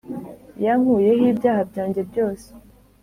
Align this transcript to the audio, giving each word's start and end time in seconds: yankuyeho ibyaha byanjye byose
yankuyeho 0.63 1.23
ibyaha 1.31 1.61
byanjye 1.71 2.01
byose 2.09 2.47